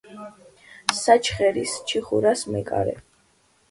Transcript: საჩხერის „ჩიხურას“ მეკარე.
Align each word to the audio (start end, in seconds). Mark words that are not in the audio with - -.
საჩხერის 1.01 1.77
„ჩიხურას“ 1.93 2.47
მეკარე. 2.53 3.01